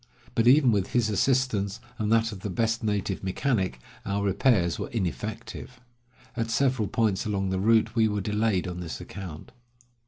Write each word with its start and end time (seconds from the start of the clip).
But 0.33 0.47
even 0.47 0.71
with 0.71 0.93
his 0.93 1.11
assistance, 1.11 1.79
and 1.99 2.11
that 2.11 2.31
of 2.31 2.39
the 2.39 2.49
best 2.49 2.83
native 2.83 3.23
mechanic, 3.23 3.79
our 4.03 4.23
repairs 4.23 4.79
were 4.79 4.89
ineffective. 4.89 5.79
At 6.35 6.49
several 6.49 6.87
points 6.87 7.27
along 7.27 7.51
the 7.51 7.59
route 7.59 7.95
we 7.95 8.07
were 8.07 8.21
delayed 8.21 8.67
on 8.67 8.79
this 8.79 8.99
account. 8.99 9.51